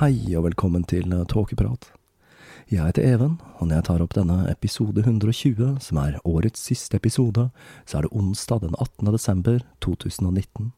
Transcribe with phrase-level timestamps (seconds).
[0.00, 1.90] Hei og velkommen til Tåkeprat.
[2.72, 6.96] Jeg heter Even, og når jeg tar opp denne episode 120, som er årets siste
[6.96, 7.50] episode,
[7.84, 9.10] så er det onsdag den 18.
[9.12, 10.70] desember 2019.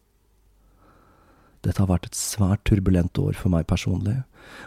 [1.63, 4.17] Dette har vært et svært turbulent år for meg personlig,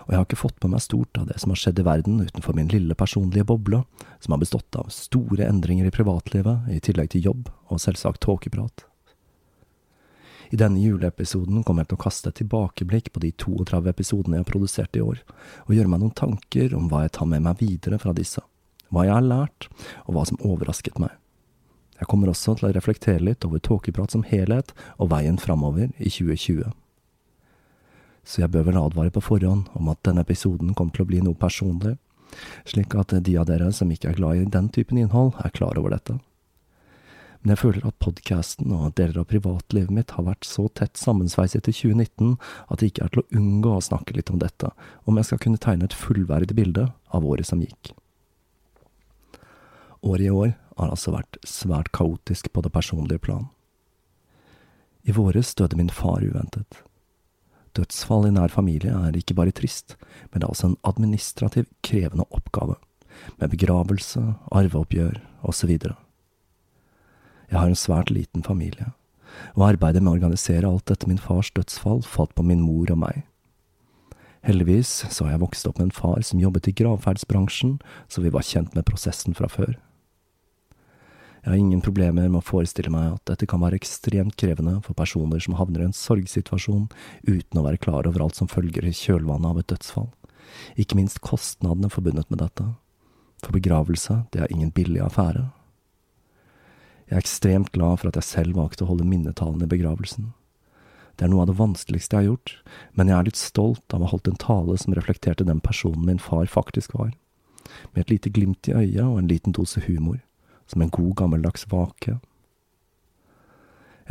[0.06, 2.24] og jeg har ikke fått med meg stort av det som har skjedd i verden
[2.24, 3.84] utenfor min lille personlige boble,
[4.24, 8.88] som har bestått av store endringer i privatlivet, i tillegg til jobb og selvsagt tåkeprat.
[10.50, 14.46] I denne juleepisoden kommer jeg til å kaste et tilbakeblikk på de 32 episodene jeg
[14.46, 15.22] har produsert i år,
[15.66, 18.44] og gjøre meg noen tanker om hva jeg tar med meg videre fra disse,
[18.94, 19.70] hva jeg har lært,
[20.06, 21.14] og hva som overrasket meg.
[21.96, 26.12] Jeg kommer også til å reflektere litt over tåkeprat som helhet og veien framover i
[26.12, 26.74] 2020.
[28.26, 31.22] Så jeg bør vel advare på forhånd om at denne episoden kommer til å bli
[31.24, 31.96] noe personlig,
[32.68, 35.78] slik at de av dere som ikke er glad i den typen innhold, er klar
[35.80, 36.18] over dette
[37.46, 41.60] men jeg føler at podkasten og deler av privatlivet mitt har vært så tett sammensveiset
[41.60, 44.72] etter 2019 at det ikke er til å unngå å snakke litt om dette,
[45.06, 47.92] om jeg skal kunne tegne et fullverdig bilde av året som gikk.
[50.02, 53.46] Året i år har altså vært svært kaotisk på det personlige plan.
[55.06, 56.82] I våres døde min far uventet.
[57.78, 60.00] Dødsfall i nær familie er ikke bare trist,
[60.32, 62.80] men det er også en administrativ krevende oppgave,
[63.38, 65.78] med begravelse, arveoppgjør osv.
[67.52, 68.92] Jeg har en svært liten familie,
[69.56, 73.02] og arbeidet med å organisere alt etter min fars dødsfall falt på min mor og
[73.06, 73.24] meg.
[74.46, 78.34] Heldigvis så har jeg vokst opp med en far som jobbet i gravferdsbransjen, så vi
[78.34, 79.74] var kjent med prosessen fra før.
[81.46, 84.98] Jeg har ingen problemer med å forestille meg at dette kan være ekstremt krevende for
[84.98, 86.88] personer som havner i en sorgsituasjon
[87.26, 90.10] uten å være klar over alt som følger i kjølvannet av et dødsfall,
[90.78, 92.66] ikke minst kostnadene forbundet med dette.
[93.44, 95.46] For begravelse, det er ingen billig affære.
[97.06, 100.32] Jeg er ekstremt glad for at jeg selv valgte å holde minnetalen i begravelsen.
[101.16, 102.54] Det er noe av det vanskeligste jeg har gjort,
[102.98, 106.04] men jeg er litt stolt av å ha holdt en tale som reflekterte den personen
[106.08, 107.14] min far faktisk var,
[107.94, 110.20] med et lite glimt i øyet og en liten dose humor,
[110.68, 112.18] som en god gammeldags vake.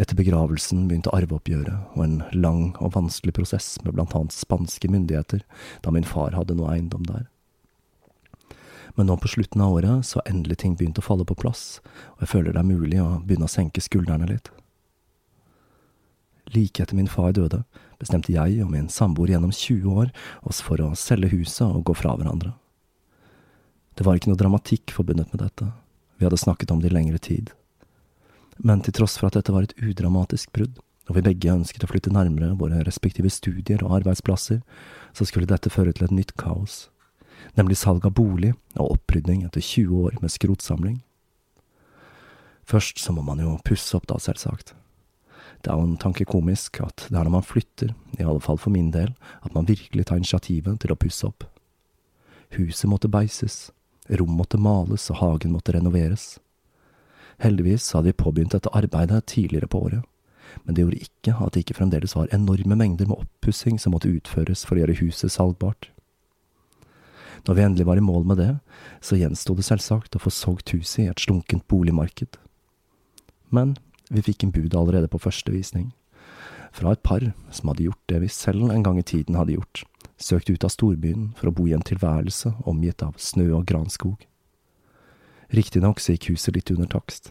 [0.01, 5.45] Etter begravelsen begynte arveoppgjøret og en lang og vanskelig prosess med blant annet spanske myndigheter,
[5.83, 7.29] da min far hadde noe eiendom der.
[8.95, 11.81] Men nå på slutten av året så har endelig ting begynt å falle på plass,
[12.15, 14.53] og jeg føler det er mulig å begynne å senke skuldrene litt.
[16.55, 17.65] Like etter min far døde,
[17.99, 20.13] bestemte jeg og min samboer gjennom 20 år
[20.47, 22.55] oss for å selge huset og gå fra hverandre.
[23.99, 25.73] Det var ikke noe dramatikk forbundet med dette,
[26.19, 27.51] vi hadde snakket om det i lengre tid.
[28.63, 30.79] Men til tross for at dette var et udramatisk brudd,
[31.11, 34.63] og vi begge ønsket å flytte nærmere våre respektive studier og arbeidsplasser,
[35.13, 36.85] så skulle dette føre til et nytt kaos
[37.59, 41.03] nemlig salg av bolig og opprydning etter 20 år med skrotsamling.
[42.65, 44.73] Først så må man jo pusse opp, da, selvsagt.
[45.65, 48.59] Det er jo en tanke komisk at det er når man flytter, i alle fall
[48.61, 49.13] for min del,
[49.45, 51.47] at man virkelig tar initiativet til å pusse opp.
[52.57, 53.71] Huset måtte beises,
[54.13, 56.35] Rom måtte males og hagen måtte renoveres.
[57.41, 60.03] Heldigvis hadde vi påbegynt dette arbeidet tidligere på året,
[60.63, 64.13] men det gjorde ikke at det ikke fremdeles var enorme mengder med oppussing som måtte
[64.13, 65.89] utføres for å gjøre huset salgbart.
[67.45, 68.53] Når vi endelig var i mål med det,
[69.05, 72.39] så gjensto det selvsagt å få solgt huset i et slunkent boligmarked.
[73.53, 73.77] Men
[74.09, 75.93] vi fikk en bud allerede på første visning.
[76.75, 77.23] Fra et par
[77.55, 79.85] som hadde gjort det vi selv en gang i tiden hadde gjort,
[80.19, 84.25] søkt ut av storbyen for å bo i en tilværelse omgitt av snø og granskog.
[85.55, 87.31] Riktignok så gikk huset litt under takst,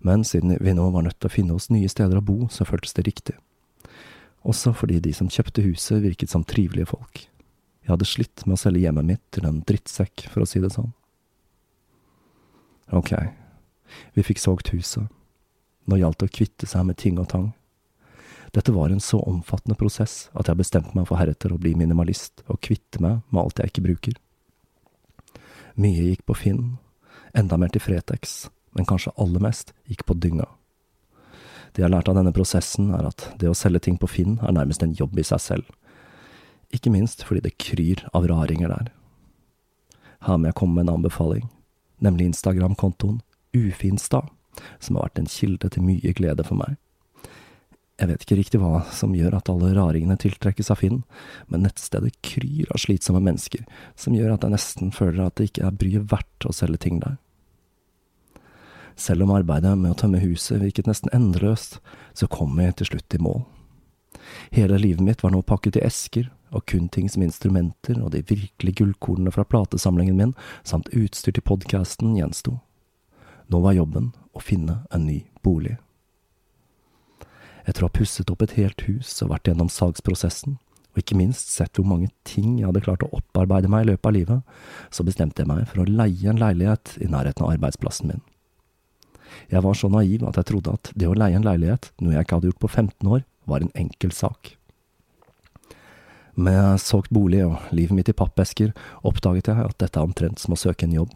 [0.00, 2.66] men siden vi nå var nødt til å finne oss nye steder å bo, så
[2.66, 3.36] føltes det riktig.
[4.44, 7.28] Også fordi de som kjøpte huset virket som trivelige folk.
[7.84, 10.72] Jeg hadde slitt med å selge hjemmet mitt til en drittsekk, for å si det
[10.72, 10.88] sånn.
[12.96, 13.12] Ok,
[14.16, 15.04] vi fikk solgt huset.
[15.84, 17.50] Nå gjaldt det å kvitte seg med ting og tang.
[18.56, 22.40] Dette var en så omfattende prosess at jeg bestemte meg for heretter å bli minimalist
[22.46, 24.18] og kvitte meg med alt jeg ikke bruker.
[25.76, 26.64] Mye gikk på Finn,
[27.36, 30.46] enda mer til Fretex, men kanskje aller mest gikk på dynga.
[31.74, 34.38] Det jeg har lært av denne prosessen, er at det å selge ting på Finn
[34.40, 35.72] er nærmest en jobb i seg selv
[36.78, 38.92] ikke minst fordi det kryr av raringer der.
[40.24, 41.48] Her må jeg komme med en anbefaling,
[42.04, 43.20] nemlig Instagram-kontoen
[43.54, 44.30] Ufinstad,
[44.80, 46.78] som har vært en kilde til mye glede for meg.
[47.94, 51.04] Jeg vet ikke riktig hva som gjør at alle raringene tiltrekkes av Finn,
[51.46, 53.62] men nettstedet kryr av slitsomme mennesker,
[53.94, 56.98] som gjør at jeg nesten føler at det ikke er bryet verdt å selge ting
[57.04, 57.20] der.
[58.98, 61.78] Selv om arbeidet med å tømme huset virket nesten endeløst,
[62.14, 63.44] så kom vi til slutt i mål.
[64.54, 68.22] Hele livet mitt var nå pakket i esker, og kun ting som instrumenter og de
[68.22, 72.60] virkelige gullkornene fra platesamlingen min, samt utstyr til podkasten, gjensto.
[73.50, 75.76] Nå var jobben å finne en ny bolig.
[77.64, 80.58] Etter å ha pusset opp et helt hus og vært gjennom salgsprosessen,
[80.94, 84.08] og ikke minst sett hvor mange ting jeg hadde klart å opparbeide meg i løpet
[84.10, 84.54] av livet,
[84.94, 88.22] så bestemte jeg meg for å leie en leilighet i nærheten av arbeidsplassen min.
[89.50, 92.26] Jeg var så naiv at jeg trodde at det å leie en leilighet, noe jeg
[92.26, 94.56] ikke hadde gjort på 15 år, var en enkel sak.
[96.34, 98.72] Med solgt bolig og livet mitt i pappesker
[99.06, 101.12] oppdaget jeg at dette er omtrent som å søke en jobb.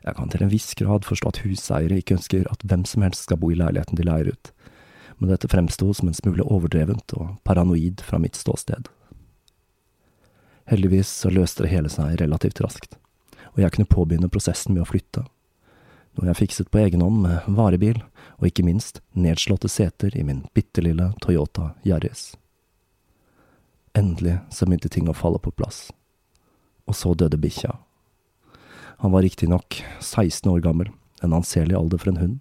[0.00, 3.26] Jeg kan til en viss grad forstå at huseiere ikke ønsker at hvem som helst
[3.26, 4.52] skal bo i leiligheten de leier ut,
[5.20, 8.88] men dette fremsto som en smule overdrevent og paranoid fra mitt ståsted.
[10.70, 12.96] Heldigvis så løste det hele seg relativt raskt,
[13.52, 15.26] og jeg kunne påbegynne prosessen med å flytte,
[16.16, 18.00] noe jeg fikset på egen hånd med varebil,
[18.40, 22.32] og ikke minst nedslåtte seter i min bitte lille Toyota Yaris.
[23.92, 25.90] Endelig så begynte ting å falle på plass.
[26.88, 27.74] Og så døde bikkja.
[29.04, 30.88] Han var riktignok 16 år gammel,
[31.22, 32.38] en anselig alder for en hund.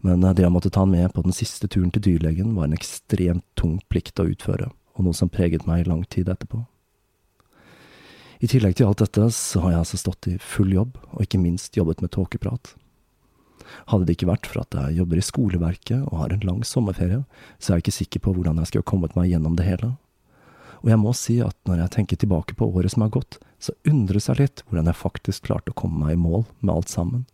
[0.00, 2.76] Men det jeg måtte ta han med på den siste turen til dyrlegen var en
[2.76, 6.62] ekstremt tung plikt å utføre, og noe som preget meg i lang tid etterpå.
[8.40, 11.40] I tillegg til alt dette så har jeg altså stått i full jobb, og ikke
[11.42, 12.72] minst jobbet med tåkeprat.
[13.90, 17.24] Hadde det ikke vært for at jeg jobber i skoleverket og har en lang sommerferie,
[17.58, 19.94] så er jeg ikke sikker på hvordan jeg skulle kommet meg gjennom det hele.
[20.80, 23.76] Og jeg må si at når jeg tenker tilbake på året som har gått, så
[23.88, 27.26] undres jeg litt hvordan jeg faktisk klarte å komme meg i mål med alt sammen.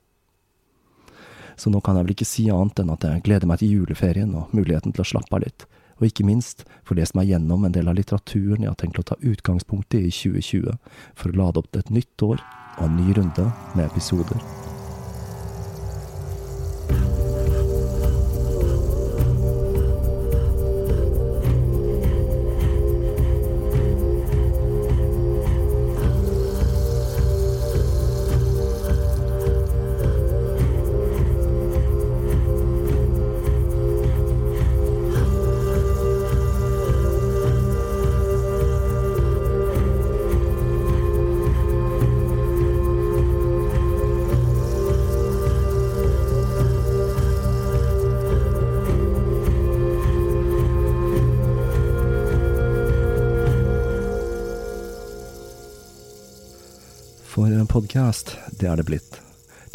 [1.56, 4.34] Så nå kan jeg vel ikke si annet enn at jeg gleder meg til juleferien
[4.36, 5.64] og muligheten til å slappe av litt,
[5.96, 9.06] og ikke minst for det som gjennom en del av litteraturen jeg har tenkt å
[9.08, 10.76] ta utgangspunkt i i 2020,
[11.16, 12.44] for å lade opp til et nytt år
[12.76, 14.65] og en ny runde med episoder.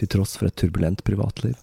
[0.02, 1.56] Til tross for et turbulent privatliv.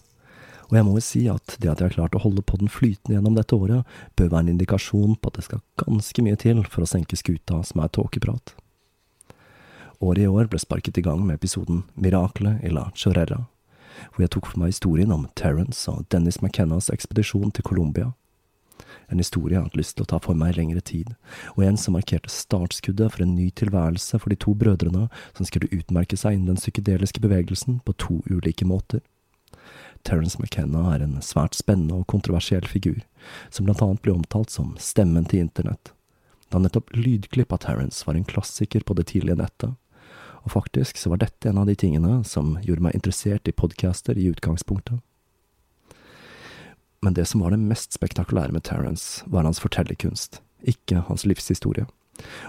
[0.68, 3.16] Og jeg må jo si at det at jeg har klart å holde podden flytende
[3.16, 3.88] gjennom dette året,
[4.20, 7.62] bør være en indikasjon på at det skal ganske mye til for å senke skuta
[7.64, 8.52] som er tåkeprat.
[9.98, 13.46] Året i år ble sparket i gang med episoden Miraklet i La Chorera,
[14.12, 18.12] hvor jeg tok for meg historien om Terence og Dennis McKennas ekspedisjon til Colombia
[19.08, 21.14] en historie jeg har hatt lyst til å ta for meg i lengre tid,
[21.56, 25.70] og en som markerte startskuddet for en ny tilværelse for de to brødrene som skulle
[25.74, 29.04] utmerke seg innen den psykedeliske bevegelsen på to ulike måter.
[30.06, 33.00] Terence McKenna er en svært spennende og kontroversiell figur,
[33.50, 35.92] som blant annet ble omtalt som stemmen til internett.
[36.48, 39.76] Da nettopp lydklipp av Terence var en klassiker på det tidlige nettet,
[40.46, 44.16] Og faktisk så var dette en av de tingene som gjorde meg interessert i podcaster
[44.16, 45.02] i utgangspunktet.
[47.02, 51.86] Men det som var det mest spektakulære med Terence, var hans fortellerkunst, ikke hans livshistorie.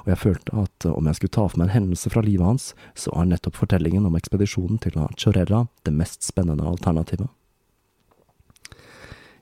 [0.03, 2.71] Og jeg følte at om jeg skulle ta for meg en hendelse fra livet hans,
[2.97, 7.29] så var nettopp fortellingen om ekspedisjonen til Chorella det mest spennende alternativet.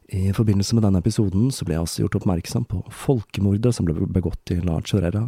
[0.08, 4.08] I forbindelse med denne episoden så ble jeg også gjort oppmerksom på folkemordet som ble
[4.08, 5.26] begått i La Chorera,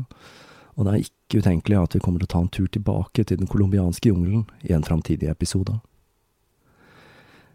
[0.79, 3.41] og det er ikke utenkelig at vi kommer til å ta en tur tilbake til
[3.41, 5.75] den colombianske jungelen i en framtidig episode.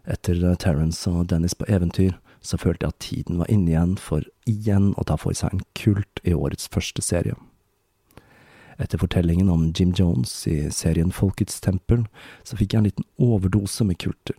[0.07, 2.13] Etter Terence og Dennis på eventyr,
[2.45, 5.65] så følte jeg at tiden var inne igjen for igjen å ta for seg en
[5.77, 7.33] kult i årets første serie.
[8.77, 12.05] Etter fortellingen om Jim Jones i serien Folkets tempel,
[12.43, 14.35] så fikk jeg en liten overdose med kulter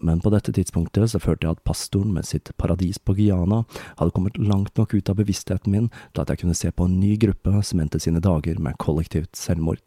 [0.00, 3.62] men på dette tidspunktet så følte jeg at pastoren med sitt paradis på Guyana
[3.98, 6.98] hadde kommet langt nok ut av bevisstheten min til at jeg kunne se på en
[7.00, 9.82] ny gruppe som endte sine dager med kollektivt selvmord.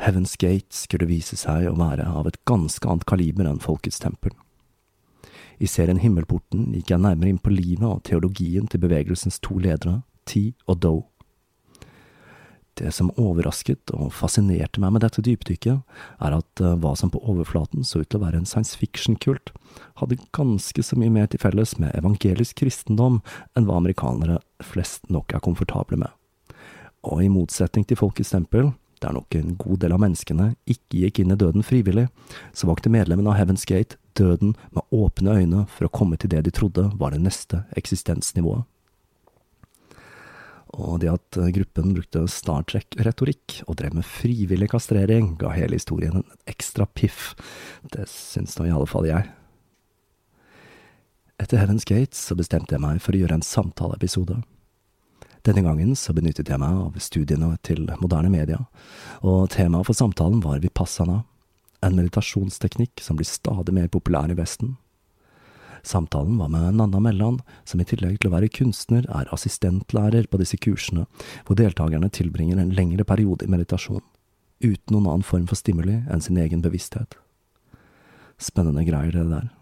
[0.00, 4.34] Heaven's Gate skulle vise seg å være av et ganske annet kaliber enn Folkets tempel.
[5.62, 10.02] I serien Himmelporten gikk jeg nærmere inn på livet og teologien til bevegelsens to ledere,
[10.26, 11.04] T og Doe.
[12.74, 15.84] Det som overrasket og fascinerte meg med dette dypdykket,
[16.26, 19.52] er at uh, hva som på overflaten så ut til å være en science fiction-kult,
[20.02, 23.20] hadde ganske så mye mer til felles med evangelisk kristendom
[23.54, 26.10] enn hva amerikanere flest nok er komfortable med.
[27.06, 28.72] Og i motsetning til Folkets tempel,
[29.04, 32.08] der nok en god del av menneskene ikke gikk inn i døden frivillig,
[32.56, 36.44] så valgte medlemmene av Heaven's Gate døden med åpne øyne for å komme til det
[36.46, 38.64] de trodde var det neste eksistensnivået.
[40.74, 46.18] Og det at gruppen brukte Star Trek-retorikk og drev med frivillig kastrering, ga hele historien
[46.18, 47.34] en ekstra piff.
[47.94, 49.28] Det syns nå i alle fall jeg.
[51.38, 54.40] Etter Heaven's Gate så bestemte jeg meg for å gjøre en samtaleepisode.
[55.44, 58.62] Denne gangen så benyttet jeg meg av studiene til moderne media,
[59.20, 61.20] og temaet for samtalen var vipassana,
[61.84, 64.78] en meditasjonsteknikk som blir stadig mer populær i Vesten.
[65.84, 70.40] Samtalen var med Nanna Melland, som i tillegg til å være kunstner, er assistentlærer på
[70.40, 71.04] disse kursene,
[71.44, 74.00] hvor deltakerne tilbringer en lengre periode i meditasjon,
[74.64, 77.18] uten noen annen form for stimuli enn sin egen bevissthet.
[78.40, 79.52] Spennende greier, det der.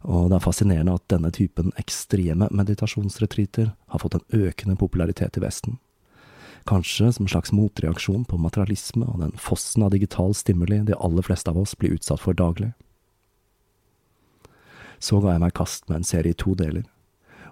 [0.00, 5.42] Og det er fascinerende at denne typen ekstreme meditasjonsretreater har fått en økende popularitet i
[5.44, 5.78] Vesten.
[6.68, 11.24] Kanskje som en slags motreaksjon på materialisme og den fossen av digital stimuli de aller
[11.24, 12.72] fleste av oss blir utsatt for daglig.
[15.00, 16.84] Så ga jeg meg i kast med en serie i to deler,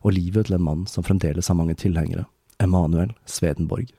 [0.04, 2.26] og livet til en mann som fremdeles har mange tilhengere,
[2.60, 3.98] Emanuel Svedenborg.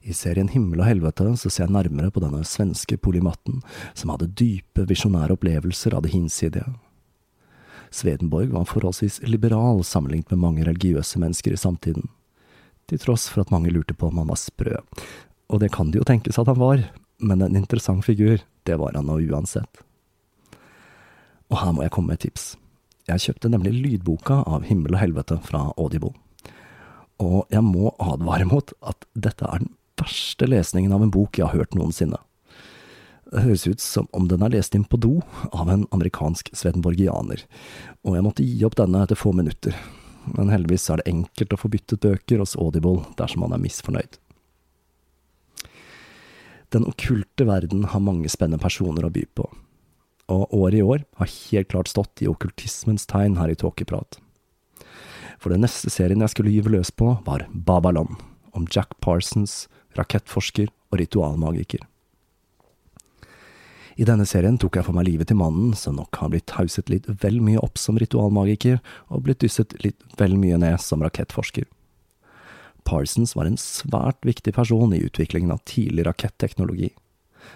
[0.00, 3.60] I serien Himmel og helvete så ser jeg nærmere på denne svenske polymatten
[3.92, 6.64] som hadde dype, visjonære opplevelser av det hinsidige.
[7.90, 12.08] Svedenborg var forholdsvis liberal sammenlignet med mange religiøse mennesker i samtiden,
[12.88, 14.78] til tross for at mange lurte på om han var sprø.
[15.50, 16.84] Og det kan det jo tenkes at han var,
[17.18, 19.82] men en interessant figur, det var han nå uansett.
[21.50, 22.54] Og her må jeg komme med et tips.
[23.10, 26.14] Jeg kjøpte nemlig lydboka av Himmel og helvete fra Audible.
[27.20, 31.46] Og jeg må advare mot at dette er den verste lesningen av en bok jeg
[31.46, 32.18] har hørt noensinne.
[33.30, 35.20] Det høres ut som om den er lest inn på do
[35.54, 37.44] av en amerikansk svedenborgianer,
[38.02, 39.76] og jeg måtte gi opp denne etter få minutter.
[40.34, 44.18] Men heldigvis er det enkelt å få byttet bøker hos Audible dersom man er misfornøyd.
[46.74, 49.46] Den okkulte verden har mange spennende personer å by på,
[50.30, 54.20] og året i år har helt klart stått i okkultismens tegn her i Tåkeprat.
[55.40, 58.18] For den neste serien jeg skulle gyve løs på, var Babalon,
[58.54, 59.64] om Jack Parsons,
[59.98, 61.82] rakettforsker og ritualmagiker.
[64.00, 66.88] I denne serien tok jeg for meg livet til mannen som nok har blitt hauset
[66.88, 68.78] litt vel mye opp som ritualmagiker,
[69.12, 71.66] og blitt dysset litt vel mye ned som rakettforsker.
[72.88, 76.94] Parsons var en svært viktig person i utviklingen av tidlig raketteknologi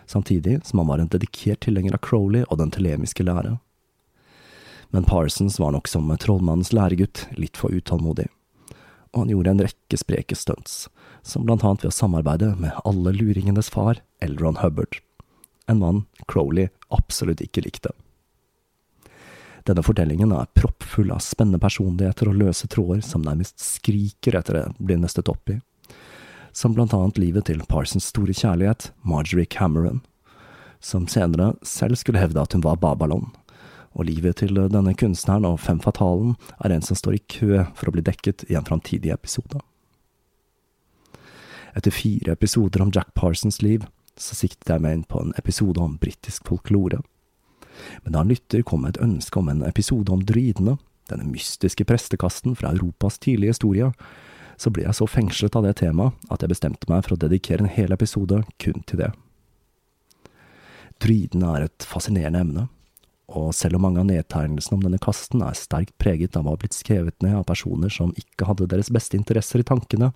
[0.07, 3.59] samtidig som han var en dedikert tilhenger av Crowley og den telemiske lære.
[4.91, 8.29] Men Parsons var nok som trollmannens læregutt litt for utålmodig,
[9.15, 10.89] og han gjorde en rekke spreke stunts,
[11.23, 14.99] som blant annet ved å samarbeide med alle luringenes far, Eldron Hubbard,
[15.71, 17.95] en mann Crowley absolutt ikke likte.
[19.65, 24.67] Denne fortellingen er proppfull av spennende personligheter og løse tråder som nærmest skriker etter å
[24.77, 25.63] bli nestet opp i
[26.55, 30.01] som blant annet livet til Parsons store kjærlighet, Marjorie Cameron,
[30.81, 33.33] som senere selv skulle hevde at hun var Babalon,
[33.95, 37.89] og livet til denne kunstneren og fem fatalen er en som står i kø for
[37.89, 39.63] å bli dekket i en framtidig episode.
[41.75, 43.87] Etter fire episoder om Jack Parsons liv,
[44.19, 47.01] så siktet jeg meg inn på en episode om britisk folklore.
[48.05, 50.77] Men da en lytter kom med et ønske om en episode om druidene,
[51.11, 53.91] denne mystiske prestekasten fra Europas tidlige historie,
[54.57, 57.65] så ble jeg så fengslet av det temaet at jeg bestemte meg for å dedikere
[57.65, 59.11] en hel episode kun til det.
[61.03, 62.69] Druidene er et fascinerende emne,
[63.35, 66.61] og selv om mange av nedtegnelsene om denne kasten er sterkt preget av å ha
[66.61, 70.13] blitt skrevet ned av personer som ikke hadde deres beste interesser i tankene,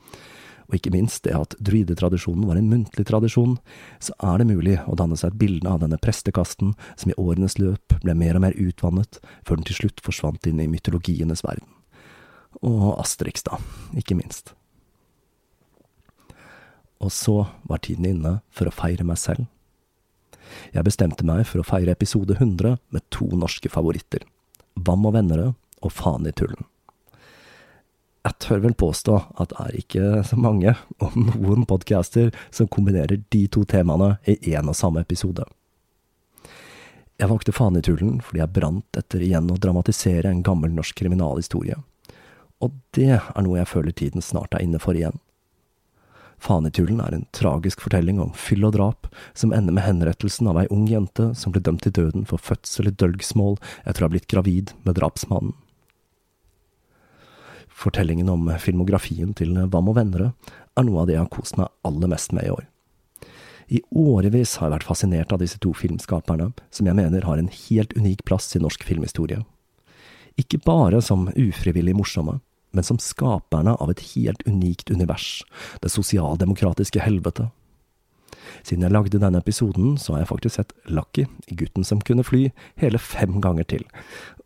[0.69, 3.57] og ikke minst det at druidetradisjonen var en muntlig tradisjon,
[4.05, 7.57] så er det mulig å danne seg et bilde av denne prestekasten som i årenes
[7.57, 11.73] løp ble mer og mer utvannet, før den til slutt forsvant inn i mytologienes verden.
[12.61, 13.57] Og Asterix, da,
[13.97, 14.53] ikke minst.
[17.01, 19.49] Og så var tiden inne for å feire meg selv.
[20.75, 24.25] Jeg bestemte meg for å feire episode 100 med to norske favoritter,
[24.75, 26.67] Vam og Vennerød og Faen i tullen.
[28.27, 30.75] Jeg tør vel påstå at det er ikke så mange,
[31.05, 35.47] om noen podcaster, som kombinerer de to temaene i én og samme episode.
[37.19, 40.99] Jeg valgte Faen i tullen fordi jeg brant etter igjen å dramatisere en gammel norsk
[41.01, 41.79] kriminalhistorie.
[42.63, 45.19] Og det er noe jeg føler tiden snart er inne for igjen.
[46.39, 50.69] Fanetullen er en tragisk fortelling om fyll og drap, som ender med henrettelsen av ei
[50.75, 54.31] ung jente som ble dømt til døden for fødsel i dølgsmål etter å ha blitt
[54.31, 55.57] gravid med drapsmannen.
[57.79, 60.33] Fortellingen om filmografien til Vam og vennere
[60.79, 62.65] er noe av det jeg har kost meg aller mest med i år.
[63.69, 67.51] I årevis har jeg vært fascinert av disse to filmskaperne, som jeg mener har en
[67.53, 69.43] helt unik plass i norsk filmhistorie.
[70.41, 72.39] Ikke bare som ufrivillig morsomme,
[72.71, 75.43] men som skaperne av et helt unikt univers,
[75.83, 77.49] det sosialdemokratiske helvete.
[78.67, 82.49] Siden jeg lagde denne episoden, så har jeg faktisk sett Lucky, gutten som kunne fly,
[82.81, 83.85] hele fem ganger til.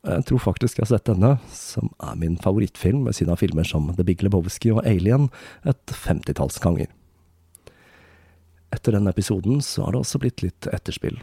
[0.02, 3.66] Jeg tror faktisk jeg har sett denne, som er min favorittfilm ved siden av filmer
[3.66, 5.30] som The Big Lebowski og Alien,
[5.68, 6.90] et femtitalls ganger.
[8.72, 11.20] Etter denne episoden så har det også blitt litt etterspill.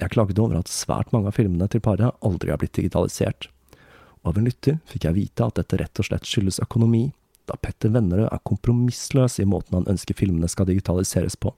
[0.00, 3.50] Jeg klagde over at svært mange av filmene til paret aldri har blitt digitalisert.
[4.26, 7.08] Av en lytter fikk jeg vite at dette rett og slett skyldes økonomi,
[7.48, 11.54] da Petter Vennerød er kompromissløs i måten han ønsker filmene skal digitaliseres på.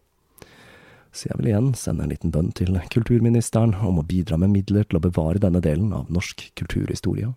[1.12, 4.86] Så jeg vil igjen sende en liten bønn til kulturministeren om å bidra med midler
[4.88, 7.34] til å bevare denne delen av norsk kulturhistorie.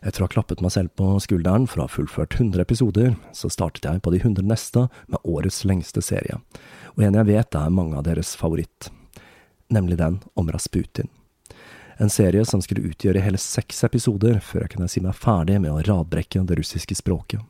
[0.00, 3.50] Etter å ha klappet meg selv på skulderen for å ha fullført 100 episoder, så
[3.52, 6.40] startet jeg på de 100 neste med årets lengste serie,
[6.96, 8.88] og en jeg vet er mange av deres favoritt,
[9.68, 11.12] nemlig den om Rasputin.
[12.00, 15.68] En serie som skulle utgjøre hele seks episoder før jeg kunne si meg ferdig med
[15.68, 17.44] å radbrekke det russiske språket.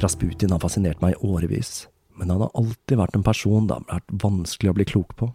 [0.00, 4.00] Rasputin har fascinert meg i årevis, men han har alltid vært en person det har
[4.00, 5.28] vært vanskelig å bli klok på.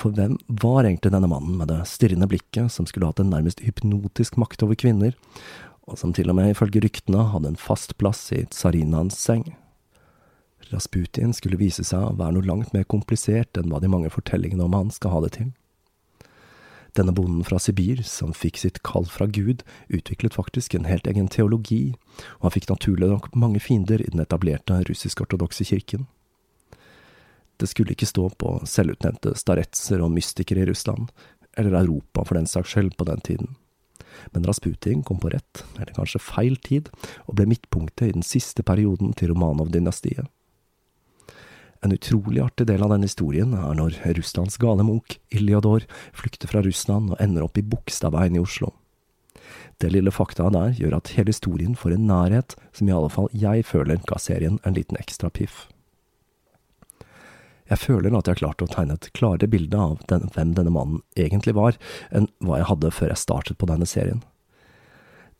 [0.00, 3.62] For hvem var egentlig denne mannen med det stirrende blikket, som skulle hatt en nærmest
[3.64, 5.14] hypnotisk makt over kvinner,
[5.86, 9.52] og som til og med ifølge ryktene hadde en fast plass i tsarinaens seng?
[10.72, 14.64] Rasputin skulle vise seg å være noe langt mer komplisert enn hva de mange fortellingene
[14.64, 15.52] om han skal ha det til.
[16.94, 21.26] Denne bonden fra Sibir, som fikk sitt kall fra Gud, utviklet faktisk en helt egen
[21.26, 21.96] teologi,
[22.38, 26.06] og han fikk naturlig nok mange fiender i den etablerte russisk-ortodokse kirken.
[27.56, 31.10] Det skulle ikke stå på selvutnevnte staretser og mystikere i Russland,
[31.56, 33.54] eller Europa for den saks skyld, på den tiden.
[34.34, 36.90] Men Rasputin kom på rett, eller kanskje feil tid,
[37.26, 40.26] og ble midtpunktet i den siste perioden til Romanov-dynastiet.
[41.84, 45.84] En utrolig artig del av denne historien er når Russlands gale munk, Iljador,
[46.16, 48.72] flykter fra Russland og ender opp i Bogstadveien i Oslo.
[49.82, 53.28] Det lille faktaet der gjør at hele historien får en nærhet som i alle fall
[53.36, 55.66] jeg føler ga serien en liten ekstra piff.
[57.74, 60.70] Jeg føler at jeg har klart å tegne et klarere bilde av den, hvem denne
[60.70, 61.74] mannen egentlig var,
[62.14, 64.20] enn hva jeg hadde før jeg startet på denne serien.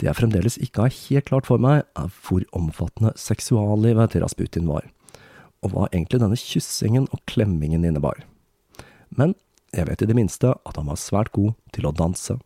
[0.02, 4.66] Det jeg fremdeles ikke har helt klart for meg, er hvor omfattende seksuallivet til Rasputin
[4.66, 4.88] var,
[5.62, 8.24] og hva egentlig denne kyssingen og klemmingen innebar.
[9.14, 9.36] Men
[9.70, 12.40] jeg vet i det minste at han var svært god til å danse.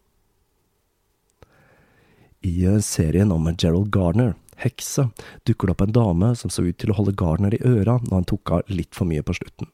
[2.45, 5.09] I eh, serien om Gerald Gardner, hekse,
[5.49, 8.15] dukker det opp en dame som så ut til å holde Gardner i øra når
[8.19, 9.73] han tok av litt for mye på slutten.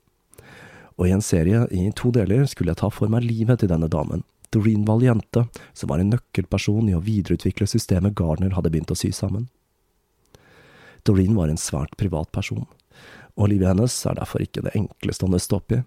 [0.99, 3.91] Og i en serie i to deler skulle jeg ta for meg livet til denne
[3.91, 4.23] damen,
[4.55, 9.11] Doreen Valiente, som var en nøkkelperson i å videreutvikle systemet Gardner hadde begynt å sy
[9.11, 9.49] sammen.
[11.05, 12.69] Doreen var en svært privat person,
[13.35, 15.81] og livet hennes er derfor ikke det enkleste å nøste opp i,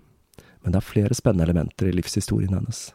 [0.61, 2.89] men det er flere spennende elementer i livshistorien hennes,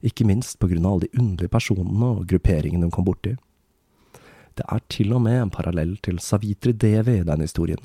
[0.00, 3.34] ikke minst på grunn av alle de underlige personene og grupperingene hun kom borti.
[4.56, 7.82] Det er til og med en parallell til Savitri Devi i den historien.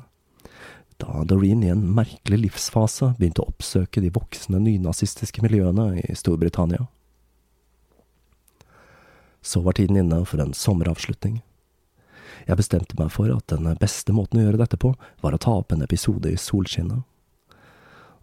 [1.02, 6.86] Da Doreen i en merkelig livsfase begynte å oppsøke de voksne nynazistiske miljøene i Storbritannia.
[9.44, 11.42] Så var tiden inne for en sommeravslutning.
[12.44, 15.58] Jeg bestemte meg for at den beste måten å gjøre dette på, var å ta
[15.58, 17.02] opp en episode i solskinnet.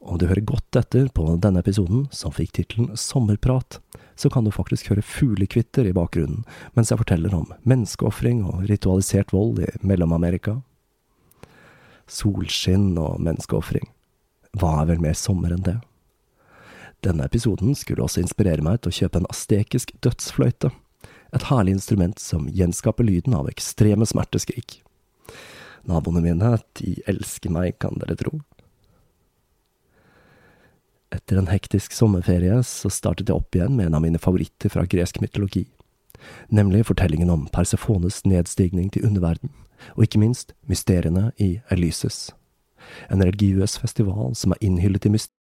[0.01, 3.77] Om du hører godt etter på denne episoden, som fikk tittelen Sommerprat,
[4.17, 6.41] så kan du faktisk høre fuglekvitter i bakgrunnen
[6.73, 10.57] mens jeg forteller om menneskeofring og ritualisert vold i Mellom-Amerika.
[12.09, 13.87] Solskinn og menneskeofring.
[14.57, 15.77] Hva er vel mer sommer enn det?
[17.01, 20.69] Denne episoden skulle også inspirere meg til å kjøpe en astekisk dødsfløyte,
[21.31, 24.81] et herlig instrument som gjenskaper lyden av ekstreme smerteskrik.
[25.87, 28.35] Naboene mine, de elsker meg, kan dere tro.
[31.11, 34.85] Etter en hektisk sommerferie så startet jeg opp igjen med en av mine favoritter fra
[34.87, 35.65] gresk mytologi,
[36.53, 39.51] nemlig fortellingen om Persefones nedstigning til underverden,
[39.95, 42.31] og ikke minst mysteriene i Elises.
[43.11, 45.41] en religiøs festival som er innhyllet i mysterier.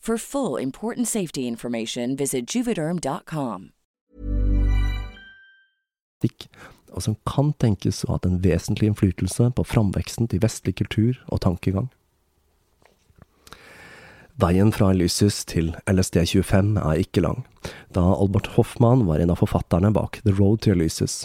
[0.00, 3.72] For full important safety information, visit juvederm.com.
[6.92, 11.20] og som kan tenkes å ha hatt en vesentlig innflytelse på framveksten til vestlig kultur
[11.28, 11.90] og tankegang.
[14.38, 17.40] Veien fra Elysius til LSD25 er ikke lang,
[17.90, 21.24] da Albert Hoffmann var en av forfatterne bak The Road to Elysius,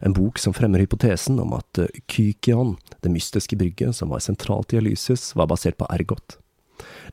[0.00, 4.80] en bok som fremmer hypotesen om at Kykion, det mystiske brygget som var sentralt i
[4.80, 6.38] Elysius, var basert på ergot.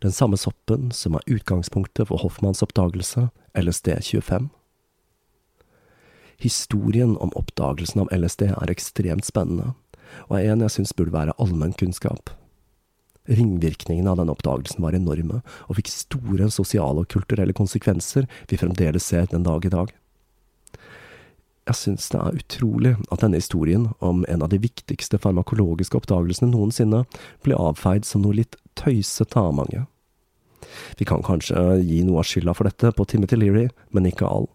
[0.02, 4.50] Den samme soppen som er utgangspunktet for Hoffmanns oppdagelse, LSD25.
[6.41, 9.76] Historien om oppdagelsen av LSD er ekstremt spennende,
[10.28, 12.34] og er en jeg syns burde være allmennkunnskap.
[13.30, 19.06] Ringvirkningene av denne oppdagelsen var enorme, og fikk store sosiale og kulturelle konsekvenser vi fremdeles
[19.06, 19.93] ser den dag i dag.
[21.69, 26.50] Jeg syns det er utrolig at denne historien om en av de viktigste farmakologiske oppdagelsene
[26.56, 27.04] noensinne
[27.45, 29.86] ble avfeid som noe litt tøysete av mange.
[30.99, 34.49] Vi kan kanskje gi noe av skylda for dette på Timothy Leary, men ikke all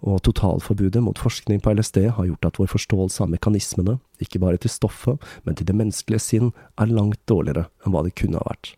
[0.00, 4.60] og totalforbudet mot forskning på LSD har gjort at vår forståelse av mekanismene, ikke bare
[4.62, 8.48] til stoffet, men til det menneskelige sinn, er langt dårligere enn hva det kunne ha
[8.48, 8.74] vært.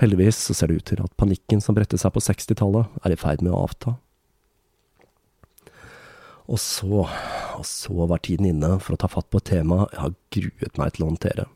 [0.00, 3.20] Heldigvis så ser det ut til at panikken som bredte seg på 60-tallet, er i
[3.20, 3.96] ferd med å avta.
[6.44, 7.06] Og så,
[7.56, 10.80] og så var tiden inne for å ta fatt på et tema jeg har gruet
[10.80, 11.46] meg til å håndtere,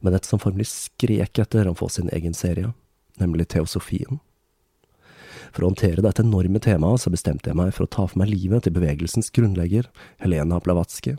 [0.00, 2.72] men et som formelig skrek etter å få sin egen serie,
[3.20, 4.20] nemlig teosofien.
[5.52, 8.32] For å håndtere dette enorme temaet, så bestemte jeg meg for å ta for meg
[8.32, 9.88] livet til bevegelsens grunnlegger,
[10.22, 11.18] Helena Blavatsky.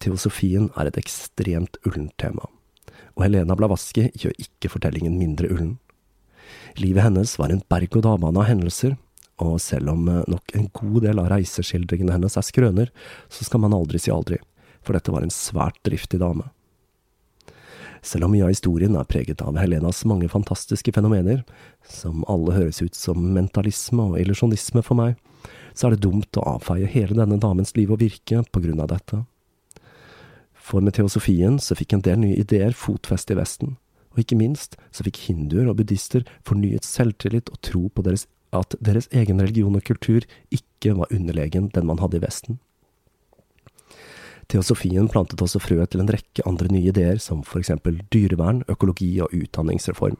[0.00, 2.48] Teosofien er et ekstremt ullent tema,
[3.16, 5.76] og Helena Blavatsky gjør ikke fortellingen mindre ullen.
[6.80, 8.96] Livet hennes var en berg-og-dal-bane av hendelser,
[9.42, 12.92] og selv om eh, nok en god del av reiseskildringene hennes er skrøner,
[13.28, 14.38] så skal man aldri si aldri,
[14.84, 16.48] for dette var en svært driftig dame.
[18.06, 21.40] Selv om mye av historien er preget av Helenas mange fantastiske fenomener,
[21.82, 25.16] som alle høres ut som mentalisme og illusjonisme for meg,
[25.74, 28.92] så er det dumt å avfeie hele denne damens liv og virke på grunn av
[28.92, 29.24] dette.
[30.54, 33.74] For med teosofien så fikk en del nye ideer fotfeste i Vesten,
[34.14, 38.78] og ikke minst så fikk hinduer og buddhister fornyet selvtillit og tro på deres, at
[38.78, 40.22] deres egen religion og kultur
[40.54, 42.60] ikke var underlegen den man hadde i Vesten.
[44.46, 49.16] Teosofien plantet også frø til en rekke andre nye ideer, som for eksempel dyrevern, økologi
[49.24, 50.18] og utdanningsreform.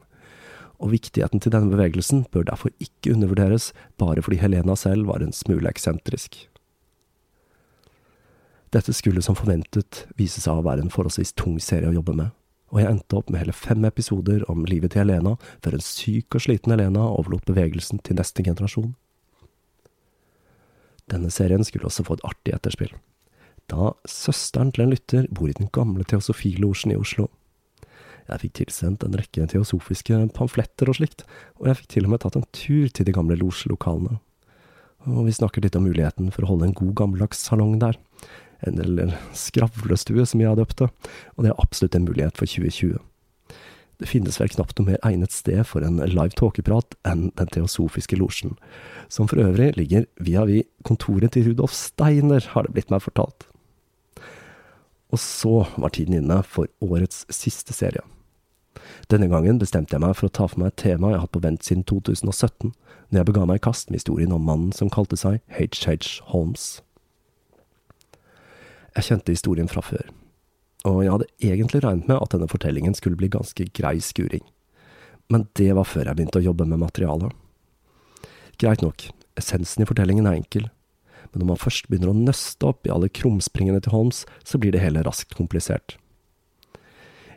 [0.83, 5.33] Og viktigheten til denne bevegelsen bør derfor ikke undervurderes, bare fordi Helena selv var en
[5.33, 6.43] smule eksentrisk.
[8.75, 12.35] Dette skulle som forventet vise seg å være en forholdsvis tung serie å jobbe med,
[12.75, 16.35] og jeg endte opp med hele fem episoder om livet til Helena, før en syk
[16.35, 18.97] og sliten Helena overlot bevegelsen til neste generasjon.
[21.07, 22.97] Denne serien skulle også få et artig etterspill
[23.71, 27.29] da søsteren til en lytter bor i den gamle teosofilosjen i Oslo.
[28.27, 31.23] Jeg fikk tilsendt en rekke teosofiske pamfletter og slikt,
[31.61, 34.19] og jeg fikk til og med tatt en tur til de gamle losjelokalene.
[35.07, 37.99] Og vi snakker litt om muligheten for å holde en god gammeldags salong der.
[38.67, 40.89] En eller skravlestue, som jeg har døpt det,
[41.37, 42.99] og det er absolutt en mulighet for 2020.
[43.97, 48.19] Det finnes vel knapt noe mer egnet sted for en live tåkeprat enn Den teosofiske
[48.21, 48.57] losjen,
[49.09, 53.47] som for øvrig ligger via vi kontoret til Rudolf Steiner, har det blitt meg fortalt.
[55.15, 58.03] Og så var tiden inne for årets siste serie.
[59.11, 61.35] Denne gangen bestemte jeg meg for å ta for meg et tema jeg har hatt
[61.37, 62.73] på vent siden 2017,
[63.11, 66.21] når jeg bega meg i kast med historien om mannen som kalte seg H.H.
[66.33, 66.67] Holmes.
[68.97, 70.11] Jeg kjente historien fra før,
[70.89, 74.45] og jeg hadde egentlig regnet med at denne fortellingen skulle bli ganske grei skuring.
[75.33, 77.35] Men det var før jeg begynte å jobbe med materialet.
[78.57, 80.71] Greit nok, essensen i fortellingen er enkel,
[81.33, 84.75] men når man først begynner å nøste opp i alle krumspringene til Holmes, så blir
[84.75, 85.99] det hele raskt komplisert.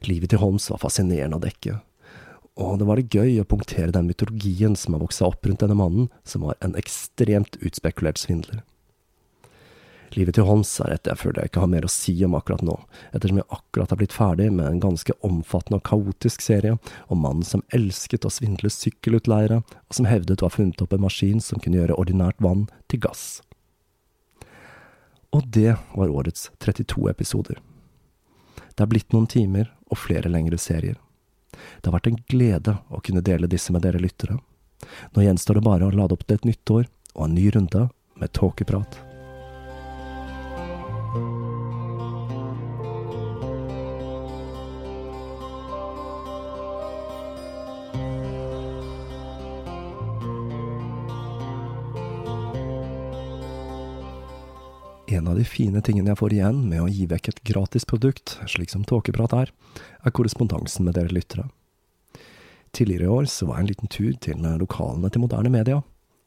[0.07, 1.79] Livet til Holmes var fascinerende å dekke,
[2.59, 5.77] og det var det gøy å punktere den mytologien som har vokst opp rundt denne
[5.79, 8.65] mannen, som var en ekstremt utspekulert svindler.
[10.17, 12.63] Livet til Holmes er et jeg føler jeg ikke har mer å si om akkurat
[12.65, 12.75] nå,
[13.13, 16.79] ettersom jeg akkurat har blitt ferdig med en ganske omfattende og kaotisk serie
[17.13, 21.05] om mannen som elsket å svindle sykkelutleiere, og som hevdet å ha funnet opp en
[21.05, 23.43] maskin som kunne gjøre ordinært vann til gass.
[25.35, 27.59] Og det var årets 32 episoder.
[28.75, 30.97] Det er blitt noen timer og flere lengre serier.
[31.51, 34.39] Det har vært en glede å kunne dele disse med dere lyttere.
[35.13, 37.89] Nå gjenstår det bare å lade opp til et nytt år og en ny runde
[38.19, 39.08] med tåkeprat.
[55.11, 58.35] En av de fine tingene jeg får igjen med å gi vekk et gratis produkt,
[58.45, 59.51] slik som Tåkeprat er,
[60.05, 61.47] er korrespondansen med dere lyttere.
[62.77, 65.79] Tidligere i år så var jeg en liten tur til lokalene til Moderne Media.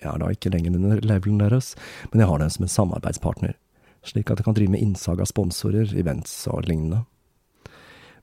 [0.02, 1.76] Jeg er da ikke lenger under levelen deres,
[2.10, 3.54] men jeg har dem som en samarbeidspartner,
[4.02, 7.04] slik at jeg kan drive med innsag av sponsorer, events og lignende.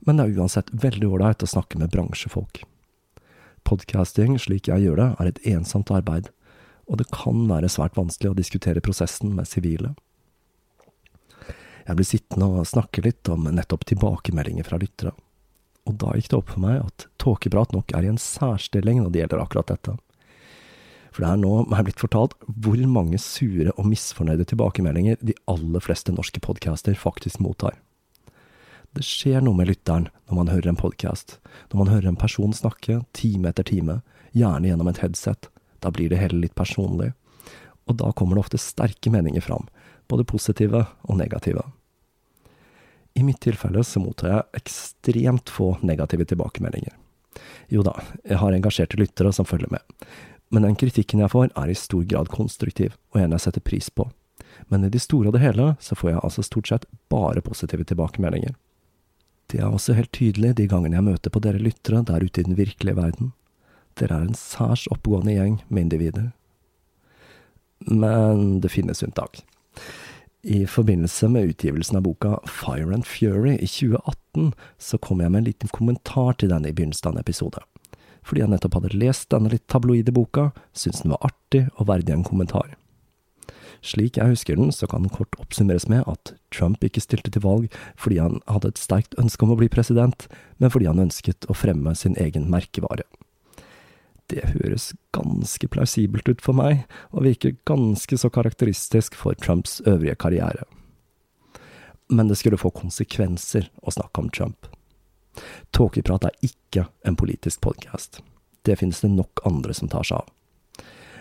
[0.03, 2.65] Men det er uansett veldig ålreit å snakke med bransjefolk.
[3.63, 6.27] Podcasting, slik jeg gjør det, er et ensomt arbeid,
[6.91, 9.95] og det kan være svært vanskelig å diskutere prosessen med sivile.
[11.89, 15.15] Jeg ble sittende og snakke litt om nettopp tilbakemeldinger fra lyttere.
[15.89, 19.09] Og da gikk det opp for meg at Tåkeprat nok er i en særstilling når
[19.09, 19.95] det gjelder akkurat dette.
[21.09, 25.81] For det er nå meg blitt fortalt hvor mange sure og misfornøyde tilbakemeldinger de aller
[25.81, 27.73] fleste norske podcaster faktisk mottar.
[28.93, 31.39] Det skjer noe med lytteren når man hører en podkast,
[31.73, 33.99] når man hører en person snakke time etter time,
[34.37, 35.49] gjerne gjennom et headset.
[35.81, 37.15] Da blir det hele litt personlig.
[37.89, 39.65] Og da kommer det ofte sterke meninger fram,
[40.05, 41.65] både positive og negative.
[43.19, 46.93] I mitt tilfelle så mottar jeg ekstremt få negative tilbakemeldinger.
[47.67, 50.07] Jo da, jeg har engasjerte lyttere som følger med,
[50.49, 53.89] men den kritikken jeg får er i stor grad konstruktiv, og en jeg setter pris
[53.91, 54.07] på.
[54.71, 57.85] Men i det store og det hele så får jeg altså stort sett bare positive
[57.91, 58.55] tilbakemeldinger.
[59.51, 62.47] Det er også helt tydelig de gangene jeg møter på dere lyttere der ute i
[62.47, 63.33] den virkelige verden.
[63.99, 66.31] Dere er en særs oppegående gjeng med individer.
[67.83, 69.41] Men det finnes unntak.
[70.49, 75.43] I forbindelse med utgivelsen av boka Fire and Fury i 2018, så kom jeg med
[75.43, 77.61] en liten kommentar til denne i begynnelsen av en episode.
[78.25, 82.15] Fordi jeg nettopp hadde lest denne litt tabloide boka, syntes den var artig og verdig
[82.15, 82.73] en kommentar.
[83.85, 87.45] Slik jeg husker den, så kan den kort oppsummeres med at Trump ikke stilte til
[87.45, 90.25] valg fordi han hadde et sterkt ønske om å bli president,
[90.57, 93.05] men fordi han ønsket å fremme sin egen merkevare.
[94.29, 100.17] Det høres ganske plausibelt ut for meg, og virker ganske så karakteristisk for Trumps øvrige
[100.21, 100.67] karriere.
[102.09, 104.69] Men det skulle få konsekvenser å snakke om Trump.
[105.73, 108.21] Tåkeprat er ikke en politisk podkast.
[108.65, 110.29] Det finnes det nok andre som tar seg av.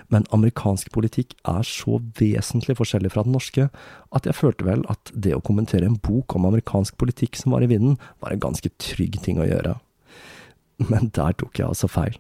[0.09, 3.67] Men amerikansk politikk er så vesentlig forskjellig fra den norske
[4.17, 7.65] at jeg følte vel at det å kommentere en bok om amerikansk politikk som var
[7.65, 9.77] i vinden, var en ganske trygg ting å gjøre.
[10.89, 12.17] Men der tok jeg altså feil.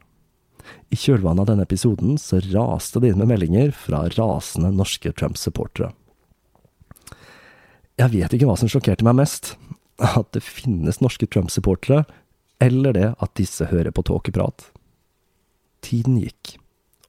[0.90, 5.92] I kjølvannet av denne episoden så raste det inn med meldinger fra rasende norske Trump-supportere.
[7.98, 9.56] Jeg vet ikke hva som sjokkerte meg mest.
[9.98, 12.04] At det finnes norske Trump-supportere,
[12.62, 14.68] eller det at disse hører på tåkeprat.
[15.82, 16.56] Tiden gikk,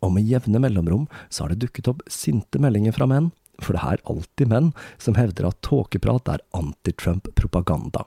[0.01, 3.29] og med jevne mellomrom så har det dukket opp sinte meldinger fra menn,
[3.61, 8.05] for det er alltid menn som hevder at tåkeprat er anti-Trump-propaganda.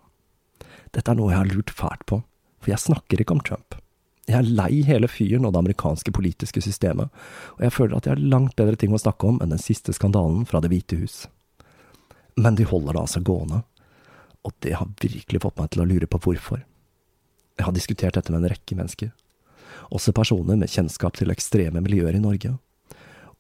[0.93, 2.23] Dette er noe jeg har lurt fælt på,
[2.63, 3.79] for jeg snakker ikke om Trump.
[4.31, 7.11] Jeg er lei hele fyren og det amerikanske politiske systemet,
[7.57, 9.95] og jeg føler at jeg har langt bedre ting å snakke om enn den siste
[9.97, 11.25] skandalen fra Det hvite hus.
[12.39, 13.65] Men de holder det altså gående,
[14.47, 16.63] og det har virkelig fått meg til å lure på hvorfor.
[17.59, 19.11] Jeg har diskutert dette med en rekke mennesker,
[19.91, 22.55] også personer med kjennskap til ekstreme miljøer i Norge.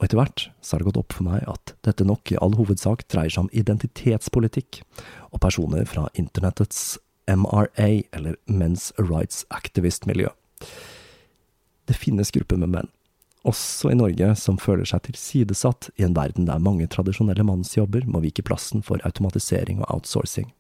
[0.03, 2.59] Og etter hvert så har det gått opp for meg at dette nok i all
[2.59, 4.83] hovedsak dreier seg om identitetspolitikk,
[5.31, 6.99] og personer fra internettets
[7.31, 10.33] MRA, eller Men's Rights Activist-miljø.
[11.89, 12.91] Det finnes grupper med menn,
[13.43, 18.23] også i Norge, som føler seg tilsidesatt i en verden der mange tradisjonelle mannsjobber må
[18.23, 20.53] vike plassen for automatisering og outsourcing.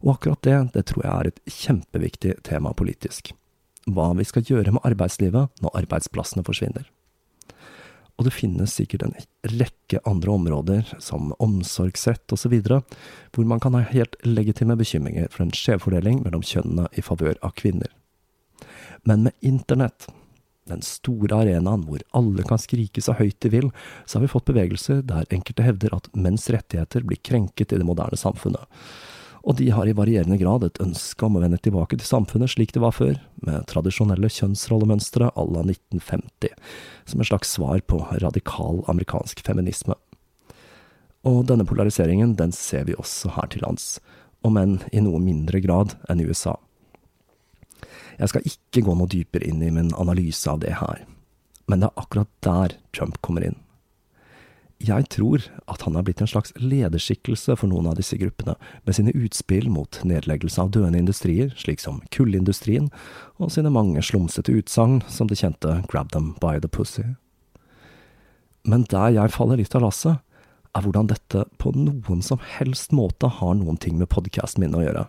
[0.00, 3.34] Og akkurat det, det tror jeg er et kjempeviktig tema politisk.
[3.84, 6.88] Hva vi skal gjøre med arbeidslivet når arbeidsplassene forsvinner.
[8.20, 9.14] Og det finnes sikkert en
[9.48, 15.54] rekke andre områder, som omsorgsrett osv., hvor man kan ha helt legitime bekymringer for en
[15.56, 17.88] skjevfordeling mellom kjønnene i favør av kvinner.
[19.08, 20.08] Men med internett,
[20.68, 23.70] den store arenaen hvor alle kan skrike så høyt de vil,
[24.06, 27.86] så har vi fått bevegelser der enkelte hevder at menns rettigheter blir krenket i det
[27.86, 28.68] moderne samfunnet.
[29.40, 32.74] Og de har i varierende grad et ønske om å vende tilbake til samfunnet slik
[32.76, 36.52] det var før, med tradisjonelle kjønnsrollemønstre à la 1950,
[37.08, 39.96] som et slags svar på radikal amerikansk feminisme.
[41.24, 43.96] Og denne polariseringen, den ser vi også her til lands,
[44.44, 46.58] om enn i noe mindre grad enn i USA.
[48.18, 51.02] Jeg skal ikke gå noe dypere inn i min analyse av det her,
[51.70, 53.58] men det er akkurat der Trump kommer inn.
[54.80, 58.54] Jeg tror at han er blitt en slags lederskikkelse for noen av disse gruppene,
[58.88, 62.88] med sine utspill mot nedleggelse av døende industrier, slik som kullindustrien,
[63.36, 67.04] og sine mange slumsete utsagn som det kjente Grab them by the pussy.
[68.64, 70.24] Men der jeg faller litt av lasset,
[70.72, 74.84] er hvordan dette på noen som helst måte har noen ting med podkasten min å
[74.84, 75.08] gjøre.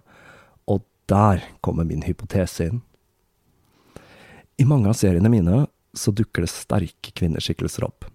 [1.11, 2.81] Der kommer min hypotese inn.
[4.61, 5.65] I mange av seriene mine
[5.97, 8.05] så dukker det sterke kvinneskikkelser opp.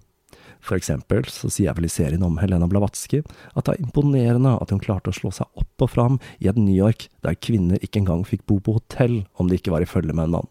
[0.64, 4.54] For eksempel så sier jeg vel i serien om Helena Blavatsky at det er imponerende
[4.56, 7.82] at hun klarte å slå seg opp og fram i et New York der kvinner
[7.82, 10.48] ikke engang fikk bo på hotell om de ikke var i følge med en mann.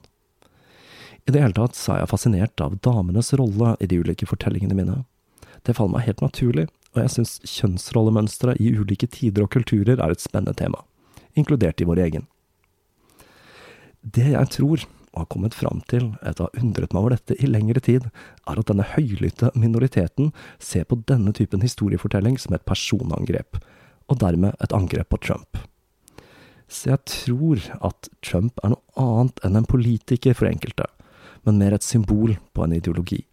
[1.25, 4.77] I det hele tatt så er jeg fascinert av damenes rolle i de ulike fortellingene
[4.77, 4.99] mine.
[5.65, 10.13] Det faller meg helt naturlig, og jeg syns kjønnsrollemønstre i ulike tider og kulturer er
[10.13, 10.85] et spennende tema,
[11.33, 12.29] inkludert i vår egen.
[14.05, 17.37] Det jeg tror og har kommet fram til, etter å ha undret meg over dette
[17.39, 18.09] i lengre tid,
[18.45, 23.61] er at denne høylytte minoriteten ser på denne typen historiefortelling som et personangrep,
[24.11, 25.61] og dermed et angrep på Trump.
[26.67, 30.89] Så jeg tror at Trump er noe annet enn en politiker for enkelte,
[31.47, 33.23] men mer et symbol på en ideologi.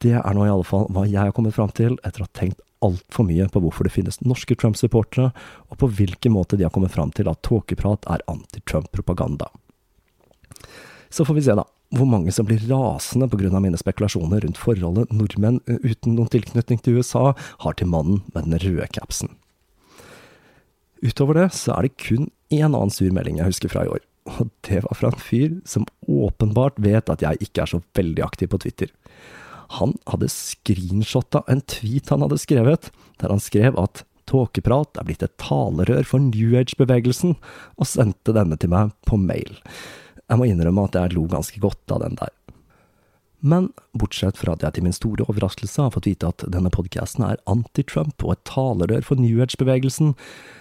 [0.00, 2.36] Det er nå i alle fall hva jeg har kommet fram til etter å ha
[2.38, 5.30] tenkt altfor mye på hvorfor det finnes norske Trump-supportere,
[5.68, 9.50] og på hvilken måte de har kommet fram til at tåkeprat er anti-Trump-propaganda.
[11.10, 11.66] Så får vi se, da,
[11.96, 17.00] hvor mange som blir rasende av mine spekulasjoner rundt forholdet nordmenn uten noen tilknytning til
[17.00, 17.32] USA
[17.64, 19.34] har til mannen med den røde capsen.
[21.02, 24.02] Utover det så er det kun én annen sur melding jeg husker fra i år,
[24.28, 28.24] og det var fra en fyr som åpenbart vet at jeg ikke er så veldig
[28.26, 28.92] aktiv på Twitter.
[29.78, 32.90] Han hadde screenshotta en tweet han hadde skrevet,
[33.22, 37.36] der han skrev at tåkeprat er blitt et talerør for New Age-bevegelsen,
[37.78, 39.58] og sendte denne til meg på mail.
[40.30, 42.34] Jeg må innrømme at jeg lo ganske godt av den der.
[43.40, 47.24] Men bortsett fra at jeg til min store overraskelse har fått vite at denne podkasten
[47.24, 50.12] er anti-Trump og et talerør for New Age-bevegelsen,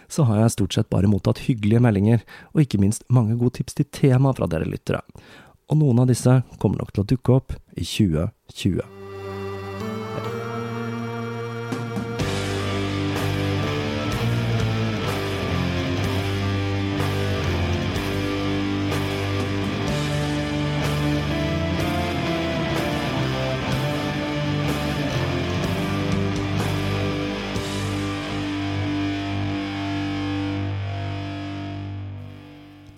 [0.07, 2.23] så har jeg stort sett bare mottatt hyggelige meldinger,
[2.55, 5.03] og ikke minst mange gode tips til tema fra dere lyttere.
[5.69, 8.98] Og noen av disse kommer nok til å dukke opp i 2020.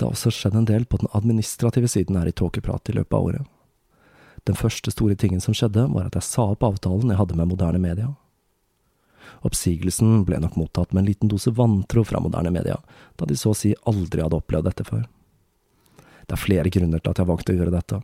[0.02, 3.14] Det har også skjedd en del på den administrative siden her i Tåkeprat i løpet
[3.14, 3.50] av året.
[4.50, 7.52] Den første store tingen som skjedde, var at jeg sa opp avtalen jeg hadde med
[7.52, 8.08] moderne media.
[9.46, 12.80] Oppsigelsen ble nok mottatt med en liten dose vantro fra moderne media,
[13.22, 15.04] da de så å si aldri hadde opplevd dette før.
[16.26, 18.00] Det er flere grunner til at jeg valgte å gjøre dette.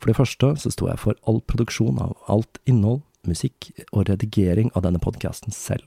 [0.00, 4.72] For det første så sto jeg for all produksjon av alt innhold, musikk og redigering
[4.74, 5.86] av denne podkasten selv,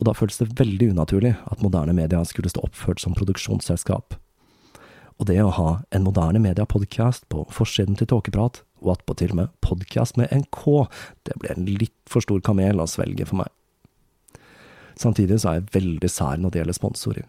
[0.00, 4.16] og da føltes det veldig unaturlig at moderne media skulle stå oppført som produksjonsselskap.
[5.18, 10.18] Og det å ha en moderne media-podkast på forsiden til Tåkeprat, og attpåtil med podkast
[10.20, 10.84] med en K,
[11.26, 13.50] det ble en litt for stor kamel å svelge for meg.
[14.98, 17.26] Samtidig så er jeg veldig sær når det gjelder sponsorer.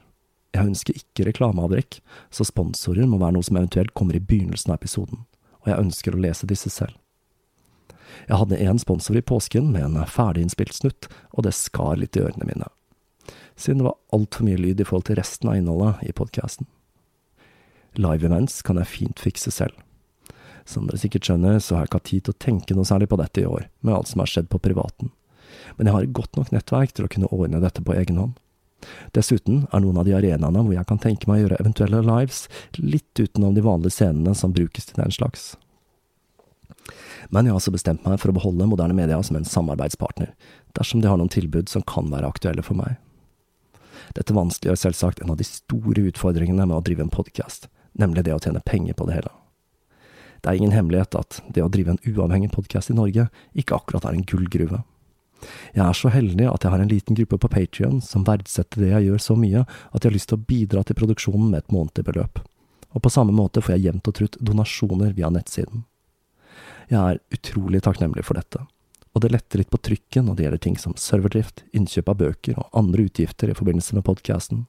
[0.54, 2.00] Jeg ønsker ikke reklameavbrekk,
[2.34, 5.26] så sponsorer må være noe som eventuelt kommer i begynnelsen av episoden,
[5.62, 6.98] og jeg ønsker å lese disse selv.
[8.30, 12.26] Jeg hadde en sponsor i påsken med en ferdiginnspilt snutt, og det skar litt i
[12.26, 12.70] ørene mine,
[13.58, 16.70] siden det var altfor mye lyd i forhold til resten av innholdet i podkasten.
[18.00, 19.76] Live events kan jeg fint fikse selv.
[20.70, 23.10] Som dere sikkert skjønner, så har jeg ikke hatt tid til å tenke noe særlig
[23.12, 25.12] på dette i år, med alt som har skjedd på privaten.
[25.76, 28.38] Men jeg har et godt nok nettverk til å kunne ordne dette på egen hånd.
[29.16, 32.46] Dessuten er noen av de arenaene hvor jeg kan tenke meg å gjøre eventuelle lives,
[32.78, 35.50] litt utenom de vanlige scenene som brukes til den slags.
[37.30, 40.32] Men jeg har altså bestemt meg for å beholde moderne media som en samarbeidspartner,
[40.78, 42.96] dersom de har noen tilbud som kan være aktuelle for meg.
[44.16, 48.36] Dette vanskeliggjør selvsagt en av de store utfordringene med å drive en podkast, nemlig det
[48.36, 49.34] å tjene penger på det hele.
[50.40, 53.28] Det er ingen hemmelighet at det å drive en uavhengig podkast i Norge
[53.60, 54.84] ikke akkurat er en gullgruve.
[55.74, 58.90] Jeg er så heldig at jeg har en liten gruppe på Patrion som verdsetter det
[58.92, 61.76] jeg gjør så mye at jeg har lyst til å bidra til produksjonen med et
[61.76, 62.42] månedlig beløp.
[62.96, 65.86] Og på samme måte får jeg jevnt og trutt donasjoner via nettsiden.
[66.90, 68.64] Jeg er utrolig takknemlig for dette,
[69.14, 72.58] og det letter litt på trykket når det gjelder ting som serverdrift, innkjøp av bøker
[72.58, 74.66] og andre utgifter i forbindelse med podkasten.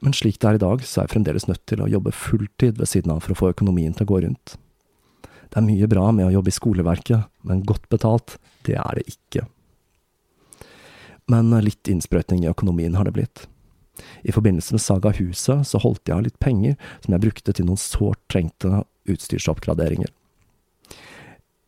[0.00, 2.80] Men slik det er i dag, så er jeg fremdeles nødt til å jobbe fulltid
[2.80, 4.56] ved siden av for å få økonomien til å gå rundt.
[5.50, 8.38] Det er mye bra med å jobbe i skoleverket, men godt betalt,
[8.68, 9.44] det er det ikke.
[11.30, 13.44] Men litt innsprøytning i økonomien har det blitt.
[14.22, 17.68] I forbindelse med Saga Huset så holdt jeg av litt penger som jeg brukte til
[17.68, 20.10] noen sårt trengte utstyrsoppgraderinger.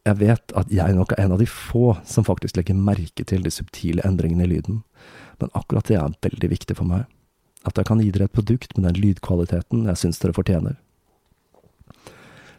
[0.02, 3.44] Jeg vet at jeg nok er en av de få som faktisk legger merke til
[3.44, 4.80] de subtile endringene i lyden,
[5.38, 7.06] men akkurat det er veldig viktig for meg.
[7.68, 10.78] At jeg kan gi dere et produkt med den lydkvaliteten jeg syns dere fortjener.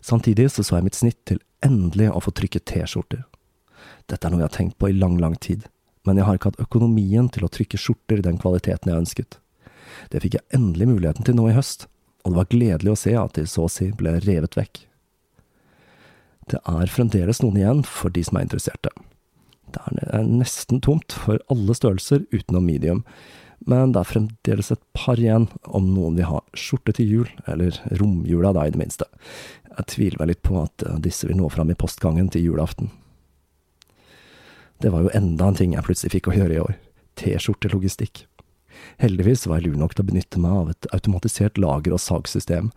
[0.03, 3.23] Samtidig så så jeg mitt snitt til endelig å få trykke T-skjorter.
[4.11, 5.67] Dette er noe jeg har tenkt på i lang, lang tid,
[6.03, 9.37] men jeg har ikke hatt økonomien til å trykke skjorter i den kvaliteten jeg ønsket.
[10.11, 11.87] Det fikk jeg endelig muligheten til nå i høst,
[12.23, 14.83] og det var gledelig å se at de så å si ble revet vekk.
[16.51, 18.91] Det er fremdeles noen igjen for de som er interesserte.
[19.73, 23.03] Det er nesten tomt for alle størrelser utenom medium,
[23.69, 27.77] men det er fremdeles et par igjen om noen vil ha skjorte til jul, eller
[27.99, 29.07] romjula da, i det minste.
[29.73, 32.91] Jeg tviler meg litt på at eh, disse vil nå fram i postgangen til julaften.
[34.83, 36.77] Det var jo enda en ting jeg plutselig fikk å gjøre i år.
[37.19, 38.25] T-skjortelogistikk.
[38.99, 42.71] Heldigvis var jeg lur nok til å benytte meg av et automatisert lager- og salgssystem,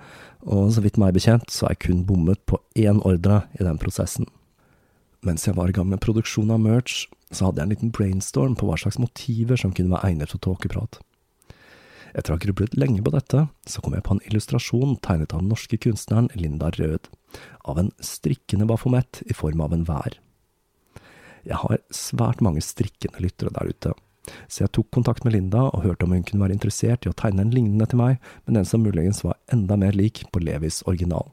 [0.46, 3.80] og så vidt meg bekjent så har jeg kun bommet på én ordre i den
[3.82, 4.28] prosessen.
[5.26, 8.54] Mens jeg var i gang med produksjon av merch, så hadde jeg en liten brainstorm
[8.58, 11.00] på hva slags motiver som kunne være egnet for tåkeprat.
[12.16, 15.42] Etter å ha grublet lenge på dette, så kom jeg på en illustrasjon tegnet av
[15.42, 17.10] den norske kunstneren Linda Rød,
[17.68, 20.16] av en strikkende bafomett i form av en vær.
[21.46, 23.92] Jeg har svært mange strikkende lyttere der ute,
[24.50, 27.16] så jeg tok kontakt med Linda og hørte om hun kunne være interessert i å
[27.16, 30.82] tegne en lignende til meg, men den som muligens var enda mer lik på Levis
[30.88, 31.28] original.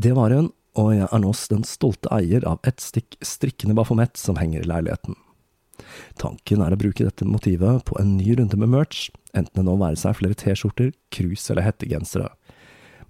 [0.00, 4.16] Det var hun, og jeg er nå den stolte eier av ett stikk strikkende bafomett
[4.16, 5.16] som henger i leiligheten.
[6.20, 9.76] Tanken er å bruke dette motivet på en ny runde med merch, enten det nå
[9.80, 12.28] være seg flere T-skjorter, krus eller hettegensere.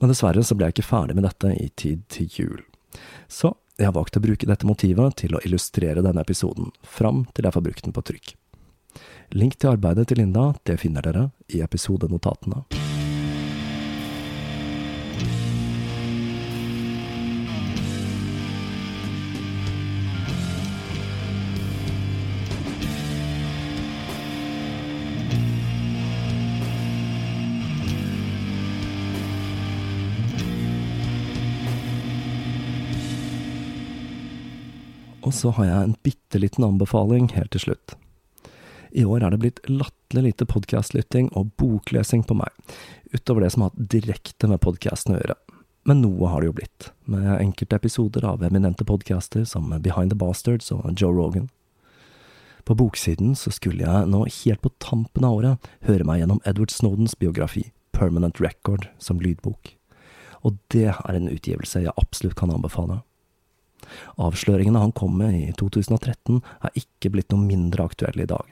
[0.01, 2.63] Men dessverre så ble jeg ikke ferdig med dette i tid til jul.
[3.29, 7.49] Så jeg har valgt å bruke dette motivet til å illustrere denne episoden, fram til
[7.49, 8.35] jeg får brukt den på trykk.
[9.37, 12.65] Link til arbeidet til Linda det finner dere i episodenotatene.
[35.21, 37.97] Og så har jeg en bitte liten anbefaling helt til slutt.
[38.91, 42.51] I år er det blitt latterlig lite podkastlytting og boklesing på meg,
[43.13, 45.37] utover det som har hatt direkte med podkasten å gjøre.
[45.89, 50.19] Men noe har det jo blitt, med enkelte episoder av eminente podcaster som Behind the
[50.19, 51.49] Bastards og Joe Rogan.
[52.65, 56.75] På boksiden så skulle jeg nå helt på tampen av året høre meg gjennom Edward
[56.75, 59.75] Snowdens biografi, Permanent Record, som lydbok.
[60.45, 63.01] Og det er en utgivelse jeg absolutt kan anbefale.
[64.21, 68.47] Avsløringene han kom med i 2013 er ikke blitt noe mindre aktuelle i dag.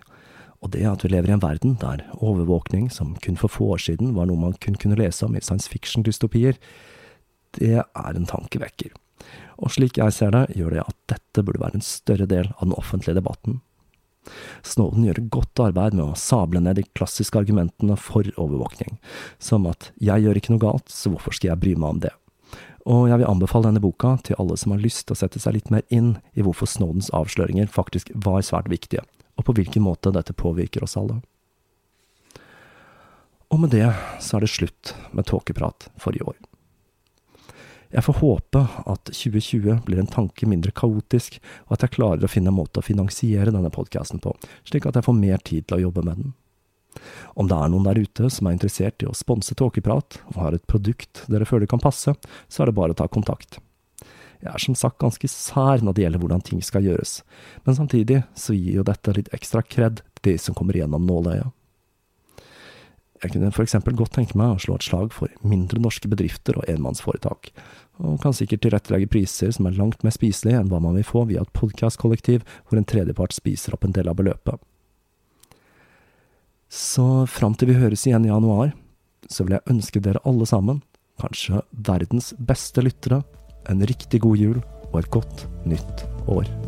[0.58, 3.84] Og det at vi lever i en verden der overvåkning, som kun for få år
[3.84, 6.58] siden var noe man kun kunne lese om i science fiction-dystopier,
[7.58, 8.90] det er en tankevekker.
[9.58, 12.68] Og slik jeg ser det, gjør det at dette burde være en større del av
[12.68, 13.60] den offentlige debatten.
[14.66, 18.98] Snowden gjør godt arbeid med å sable ned de klassiske argumentene for overvåkning,
[19.42, 22.12] som at jeg gjør ikke noe galt, så hvorfor skal jeg bry meg om det?
[22.88, 25.58] Og jeg vil anbefale denne boka til alle som har lyst til å sette seg
[25.58, 29.04] litt mer inn i hvorfor Snowdens avsløringer faktisk var svært viktige,
[29.36, 31.20] og på hvilken måte dette påvirker oss alle.
[33.52, 33.88] Og med det
[34.24, 36.36] så er det slutt med tåkeprat for i år.
[37.88, 42.28] Jeg får håpe at 2020 blir en tanke mindre kaotisk, og at jeg klarer å
[42.28, 44.34] finne en måte å finansiere denne podkasten på,
[44.68, 46.34] slik at jeg får mer tid til å jobbe med den.
[47.38, 50.56] Om det er noen der ute som er interessert i å sponse Tåkeprat, og har
[50.56, 52.14] et produkt dere føler kan passe,
[52.48, 53.60] så er det bare å ta kontakt.
[54.38, 57.20] Jeg er som sagt ganske sær når det gjelder hvordan ting skal gjøres,
[57.66, 61.54] men samtidig så gir jo dette litt ekstra kred til de som kommer gjennom nåløyet.
[63.18, 66.60] Jeg kunne for eksempel godt tenke meg å slå et slag for mindre norske bedrifter
[66.60, 67.50] og enmannsforetak,
[67.98, 71.24] og kan sikkert tilrettelegge priser som er langt mer spiselige enn hva man vil få
[71.26, 74.62] via et podkastkollektiv hvor en tredjepart spiser opp en del av beløpet.
[76.68, 78.74] Så fram til vi høres igjen i januar,
[79.28, 80.82] så vil jeg ønske dere alle sammen,
[81.20, 83.22] kanskje verdens beste lyttere,
[83.68, 84.58] en riktig god jul
[84.92, 86.67] og et godt nytt år.